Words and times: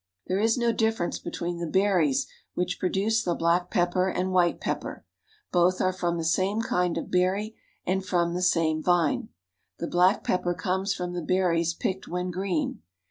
There 0.25 0.39
is 0.39 0.57
no 0.57 0.71
difference 0.71 1.19
between 1.19 1.59
the 1.59 1.67
berries 1.69 2.25
which 2.55 2.79
produce 2.79 3.21
the 3.23 3.35
black 3.35 3.69
pepper 3.69 4.09
and 4.09 4.31
white 4.31 4.59
pepper. 4.59 5.05
Both 5.51 5.79
are 5.79 5.93
from 5.93 6.17
the 6.17 6.23
same 6.23 6.59
kind 6.63 6.97
of 6.97 7.11
berry 7.11 7.55
and 7.85 8.03
from 8.03 8.33
the 8.33 8.41
same 8.41 8.81
vine. 8.81 9.29
The 9.77 9.85
black 9.85 10.23
pepper 10.23 10.55
comes 10.55 10.95
from 10.95 11.13
the 11.13 11.21
berries 11.21 11.75
picked 11.75 12.07
when 12.07 12.31
green. 12.31 12.81